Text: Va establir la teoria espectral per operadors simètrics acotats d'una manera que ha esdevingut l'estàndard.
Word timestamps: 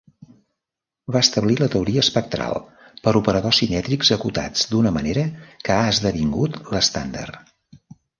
Va 1.15 1.19
establir 1.25 1.57
la 1.63 1.67
teoria 1.73 2.05
espectral 2.05 2.55
per 3.07 3.13
operadors 3.19 3.59
simètrics 3.63 4.09
acotats 4.15 4.63
d'una 4.71 4.93
manera 4.97 5.27
que 5.67 5.73
ha 5.75 5.85
esdevingut 5.93 6.59
l'estàndard. 6.77 7.53